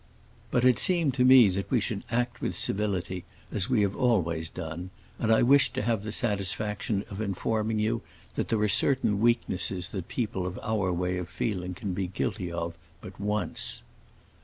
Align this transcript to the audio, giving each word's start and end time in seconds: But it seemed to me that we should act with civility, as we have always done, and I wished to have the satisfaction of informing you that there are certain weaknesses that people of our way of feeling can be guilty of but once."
But 0.49 0.65
it 0.65 0.79
seemed 0.79 1.13
to 1.13 1.23
me 1.23 1.47
that 1.49 1.69
we 1.69 1.79
should 1.79 2.03
act 2.09 2.41
with 2.41 2.57
civility, 2.57 3.23
as 3.51 3.69
we 3.69 3.83
have 3.83 3.95
always 3.95 4.49
done, 4.49 4.89
and 5.19 5.31
I 5.31 5.43
wished 5.43 5.75
to 5.75 5.83
have 5.83 6.01
the 6.01 6.11
satisfaction 6.11 7.05
of 7.11 7.21
informing 7.21 7.77
you 7.77 8.01
that 8.33 8.49
there 8.49 8.59
are 8.61 8.67
certain 8.67 9.21
weaknesses 9.21 9.89
that 9.89 10.07
people 10.07 10.47
of 10.47 10.57
our 10.63 10.91
way 10.91 11.17
of 11.19 11.29
feeling 11.29 11.75
can 11.75 11.93
be 11.93 12.07
guilty 12.07 12.51
of 12.51 12.73
but 12.99 13.19
once." 13.21 13.83